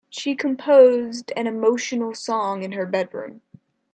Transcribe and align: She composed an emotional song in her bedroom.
She 0.09 0.33
composed 0.33 1.31
an 1.35 1.45
emotional 1.45 2.15
song 2.15 2.63
in 2.63 2.71
her 2.71 2.87
bedroom. 2.87 3.41